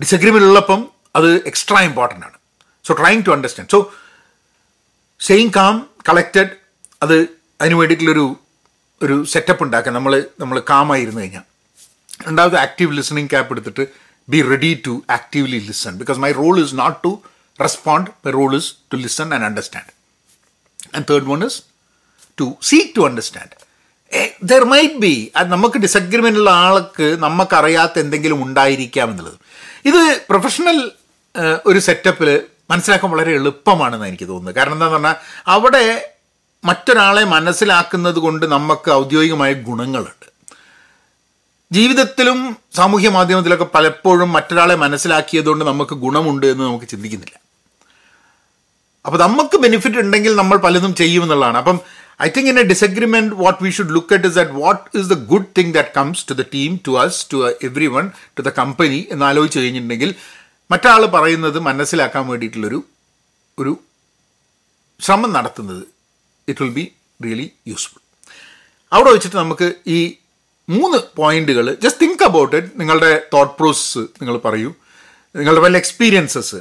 ഡിസഗ്രിമെന്റ് 0.00 0.48
ഉള്ളപ്പം 0.48 0.88
അത് 1.16 1.34
എക്സ്ട്രാ 1.46 1.80
ഇമ്പോർട്ടന്റ് 1.80 2.24
ആണ്. 2.24 2.36
So 2.84 2.94
trying 2.94 3.22
to 3.26 3.30
understand 3.30 3.70
so 3.70 3.92
staying 5.20 5.50
calm 5.50 5.86
collected 6.08 6.50
അത് 7.02 7.16
അതിന് 7.60 7.74
വേണ്ടിയിട്ടുള്ളൊരു 7.74 8.36
ഒരു 9.02 9.24
സെറ്റപ്പ് 9.24 9.62
ഉണ്ടാക്കുക 9.62 9.92
നമ്മൾ 9.92 10.26
നമ്മൾ 10.40 10.62
കാമായിരുന്നു 10.70 11.20
കഴിഞ്ഞാൽ 11.20 11.42
രണ്ടാമത് 12.26 12.56
ആക്റ്റീവ് 12.56 12.92
ലിസണിങ് 12.92 13.28
ക്യാപ്പ് 13.28 13.52
എടുത്തിട്ട് 13.52 13.88
be 14.28 14.42
ready 14.42 14.82
to 14.86 15.04
actively 15.10 15.58
listen 15.58 15.98
because 15.98 16.18
my 16.18 16.32
role 16.32 16.60
is 16.60 16.74
not 16.74 16.98
to 17.04 17.22
respond 17.62 18.10
my 18.24 18.32
role 18.32 18.56
is 18.56 18.74
to 18.92 18.96
listen 18.96 19.34
and 19.34 19.44
understand 19.44 19.90
and 20.96 21.06
third 21.08 21.24
one 21.24 21.44
is 21.44 21.62
to 22.38 22.58
seek 22.62 22.96
to 22.96 23.00
understand 23.00 23.68
there 24.44 24.64
might 24.64 24.94
be 24.94 25.32
അത് 25.36 25.48
നമുക്ക് 25.52 25.78
disagreement 25.78 26.38
ഉള്ള 26.38 26.50
ആൾക്ക് 26.50 27.16
നമുക്കറിയാത്ത 27.18 27.98
എന്തെങ്കിലും 27.98 28.42
ഉണ്ടായിരിക്കാം 28.44 29.10
എന്നുള്ളത്. 29.10 29.38
ഇത് 29.86 30.22
professional 30.28 30.92
ഒരു 31.66 31.78
സെറ്റപ്പിൽ 31.78 32.42
മനസ്സിലാക്കാൻ 32.70 33.10
വളരെ 33.10 33.32
എളുപ്പമാണെന്ന് 33.40 34.06
എനിക്ക് 34.06 34.28
തോന്നുന്നത്. 34.28 34.56
കാരണം 34.56 34.72
എന്താണെന്ന് 34.72 34.98
പറഞ്ഞാൽ 34.98 35.16
അവിടെ 35.56 35.84
മറ്റൊരാളെ 36.64 37.24
മനസ്സിലാക്കുന്നത് 37.24 38.18
കൊണ്ട് 38.24 38.46
നമുക്ക് 38.54 38.90
ഔദ്യോഗികമായ 38.90 39.52
ഗുണങ്ങളുണ്ട്. 39.68 40.26
ജീവിതത്തിലും 41.72 42.38
സാമൂഹ്യ 42.76 43.08
മാധ്യമത്തിലൊക്കെ 43.08 43.66
പലപ്പോഴും 43.74 44.32
മറ്റൊരാളെ 44.32 44.74
മനസ്സിലാക്കിയതുകൊണ്ട് 44.74 45.64
നമുക്ക് 45.64 45.94
ഗുണമുണ്ട് 46.04 46.46
എന്ന് 46.46 46.64
നമുക്ക് 46.64 46.88
ചിന്തിക്കുന്നില്ല. 46.92 47.36
അപ്പോൾ 49.06 49.18
നമുക്ക് 49.18 49.56
ബെനിഫിറ്റ് 49.56 49.98
ഉണ്ടെങ്കിൽ 49.98 50.36
നമ്മൾ 50.36 50.56
പലതും 50.56 50.94
ചെയ്യുമെന്നുള്ളതാണ് 50.94 51.58
അപ്പം 51.58 51.78
I 52.22 52.28
think 52.36 52.48
in 52.50 52.58
a 52.58 52.62
disagreement 52.62 53.34
what 53.34 53.64
we 53.64 53.70
should 53.70 53.94
look 53.94 54.14
at 54.14 54.28
is 54.28 54.34
that 54.34 54.50
what 54.50 54.98
is 54.98 55.08
the 55.08 55.16
good 55.32 55.46
thing 55.58 55.72
that 55.74 55.88
comes 55.96 56.24
to 56.30 56.34
the 56.34 56.44
team 56.54 56.80
to 56.86 56.92
us 57.04 57.20
to 57.32 57.38
everyone 57.86 58.10
to 58.38 58.42
the 58.42 58.48
company 58.48 59.08
എന്ന് 59.10 59.24
ആലോചിച്ച് 59.24 59.58
കഴിഞ്ഞിട്ടുണ്ടെങ്കിൽ 59.58 60.14
മറ്റാൾ 60.70 61.06
പറയുന്നത് 61.06 61.58
മനസ്സിലാക്കാൻ 61.58 62.24
വേണ്ടിയിട്ടുള്ളൊരു 62.28 62.80
ഒരു 63.58 63.72
ശ്രമം 65.00 65.32
നടത്തുന്നത് 65.32 65.84
it 66.48 66.62
will 66.62 66.72
be 66.78 66.84
really 67.24 67.46
useful 67.68 68.00
അവിടെ 68.92 69.10
വെച്ചിട്ട് 69.10 69.36
നമുക്ക് 69.36 69.68
ഈ 69.86 69.98
മൂന്ന് 70.68 70.98
പോയിന്റുകൾ 71.16 71.66
ജസ്റ്റ് 71.84 72.00
തിങ്ക് 72.00 72.24
അബൌട്ട് 72.24 72.56
ഇറ്റ് 72.56 72.80
നിങ്ങളുടെ 72.80 73.10
തോട്ട് 73.34 73.54
പ്രോസസ് 73.58 74.02
നിങ്ങൾ 74.20 74.36
പറയൂ. 74.38 74.70
നിങ്ങളുടെ 75.34 75.60
വല്ല 75.60 75.76
എക്സ്പീരിയൻസസ് 75.76 76.58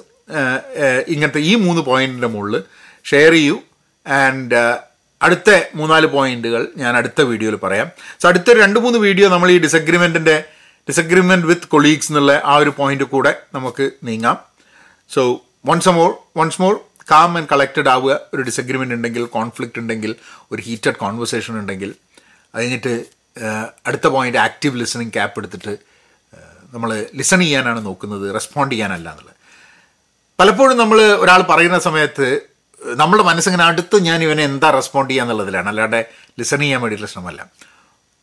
ഇങ്ങനത്തെ 1.07 1.41
ഈ 1.49 1.55
മൂന്ന് 1.55 1.81
പോയിന്റിന്റെ 1.81 2.27
മുകളിൽ 2.27 2.63
ഷെയർ 3.09 3.31
ചെയ്യൂ. 3.31 3.57
ആൻഡ് 4.05 4.59
അടുത്ത 5.21 5.49
മൂന്നാൽ 5.75 6.05
പോയിന്റുകൾ 6.05 6.63
ഞാൻ 6.77 6.93
അടുത്ത 6.97 7.21
വീഡിയോയിൽ 7.21 7.55
പറയാം. 7.55 7.87
സോ 8.21 8.25
അടുത്ത 8.29 8.57
രണ്ട് 8.63 8.79
മൂന്ന് 8.79 8.99
വീഡിയോ 8.99 9.27
നമ്മൾ 9.29 9.51
ഈ 9.51 9.57
ഡിസഗ്രിമെന്റിന്റെ 9.65 10.35
ഡിസഗ്രിമെന്റ് 10.89 11.48
വിത്ത് 11.51 11.67
കൊളീഗ്സ് 11.74 12.10
എന്നുള്ള 12.12 12.34
ആ 12.46 12.56
ഒരു 12.63 12.72
പോയിന്റ് 12.79 13.06
കൂടെ 13.13 13.32
നമുക്ക് 13.56 13.86
നീങ്ങാം. 14.08 14.38
So 15.13 15.22
once 15.70 15.94
more 15.98 16.10
once 16.39 16.62
more 16.62 16.74
calm 17.12 17.32
and 17.38 17.50
collected 17.51 17.89
ആവുക. 17.96 18.13
ഒരു 18.34 18.41
ഡിസഗ്രിമെന്റ് 18.50 18.96
ഉണ്ടെങ്കിൽ 18.98 19.24
കോൺഫ്ലിക്റ്റ് 19.38 19.79
ഉണ്ടെങ്കിൽ 19.82 20.12
ഒരു 20.51 20.62
ഹീറ്റഡ് 20.67 20.98
കോൺവെർസേഷൻ 21.03 21.53
ഉണ്ടെങ്കിൽ. 21.62 21.91
അത് 22.56 22.91
അടുത്ത 23.88 24.08
പോയിന്റ് 24.13 24.39
ആക്റ്റീവ് 24.48 24.79
ലിസണിങ് 24.82 25.13
ക്യാപ്പ് 25.17 25.39
എടുത്തിട്ട് 25.39 25.74
നമ്മൾ 26.74 26.89
ലിസൺ 27.20 27.39
ചെയ്യാനാണ് 27.39 27.82
നോക്കുന്നത് 27.86 28.24
റെസ്പോണ്ട് 28.38 28.72
ചെയ്യാനല്ല 28.74 29.08
എന്നുള്ളത്. 29.12 29.36
പലപ്പോഴും 30.39 30.75
നമ്മൾ 30.82 31.00
ഒരാൾ 31.24 31.41
പറയുന്ന 31.51 31.77
സമയത്ത് 31.88 32.27
നമ്മുടെ 33.01 33.24
മനസ്സിങ്ങനെ 33.27 33.63
അടുത്ത് 33.67 33.98
ഞാൻ 34.08 34.20
ഇവനെ 34.25 34.44
എന്താ 34.50 34.70
റെസ്പോണ്ട് 34.77 35.12
ചെയ്യുക 35.12 35.25
എന്നുള്ളതിലാണ് 35.25 35.70
അല്ലാതെ 35.72 36.01
ലിസൺ 36.39 36.60
ചെയ്യാൻ 36.63 36.82
വേണ്ടിയിട്ടുള്ള 36.82 37.12
ശ്രമമല്ല. 37.13 37.41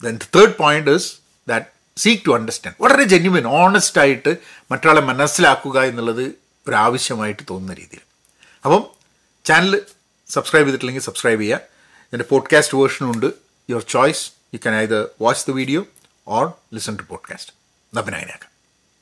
Then 0.05 0.19
third 0.37 0.57
point 0.61 0.93
is 0.99 1.09
that 1.51 1.67
seek 1.97 2.23
to 2.27 2.35
understand 2.35 2.83
വളരെ 2.83 3.03
ജെന്യുവൻ 3.03 3.47
ഓണസ്റ്റ് 3.47 4.01
ആയിട്ട് 4.01 4.37
മറ്റൊരാളെ 4.71 5.01
മനസ്സിലാക്കുക 5.01 5.83
എന്നുള്ളത് 5.83 6.35
ഒരു 6.69 6.75
ആവശ്യമായിട്ട് 6.75 7.43
തോന്നുന്ന 7.51 7.75
രീതിയിൽ 7.75 8.01
അപ്പം 8.65 8.87
ചാനൽ 9.45 9.83
സബ്സ്ക്രൈബ് 10.29 10.67
ചെയ്തിട്ടില്ലെങ്കിൽ 10.67 11.03
സബ്സ്ക്രൈബ് 11.03 11.41
ചെയ്യുക. 11.41 11.61
എന്റെ 12.13 12.25
പോഡ്കാസ്റ്റ് 12.25 12.79
വേർഷനും 12.79 13.11
ഉണ്ട്. 13.11 13.27
Your 13.71 13.85
choice 13.89 14.33
you 14.55 14.59
can 14.59 14.77
I 14.77 14.87
watch 15.21 15.51
the 15.51 15.55
video 15.55 15.87
or 16.29 16.53
listen 16.75 16.97
to 16.97 17.03
podcast 17.03 17.53
നബിനായനാക്കാം. 17.97 18.54